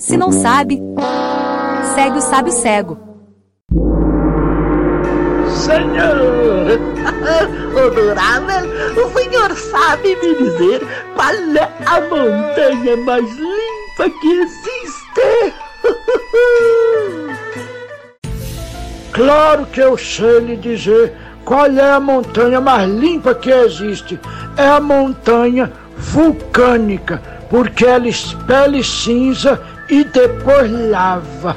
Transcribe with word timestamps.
Se 0.00 0.16
não 0.16 0.32
sabe, 0.32 0.80
segue 1.94 2.16
o 2.16 2.20
sábio 2.22 2.52
cego. 2.52 2.98
Senhor! 5.46 6.80
Adorável, 7.86 8.70
o 8.96 9.18
senhor 9.18 9.54
sabe 9.54 10.16
me 10.16 10.36
dizer 10.36 10.80
qual 11.14 11.34
é 11.34 11.68
a 11.84 12.00
montanha 12.00 12.96
mais 12.96 13.30
limpa 13.36 14.08
que 14.20 14.32
existe? 14.40 15.54
Claro 19.12 19.66
que 19.66 19.80
eu 19.80 19.98
sei 19.98 20.38
lhe 20.38 20.56
dizer 20.56 21.12
qual 21.44 21.66
é 21.66 21.90
a 21.92 22.00
montanha 22.00 22.60
mais 22.60 22.88
limpa 22.88 23.34
que 23.34 23.50
existe. 23.50 24.18
É 24.56 24.68
a 24.68 24.80
montanha 24.80 25.70
vulcânica, 25.96 27.20
porque 27.50 27.84
ela 27.84 28.08
expele 28.08 28.82
cinza 28.84 29.60
e 29.90 30.04
depois 30.04 30.70
lava. 30.70 31.56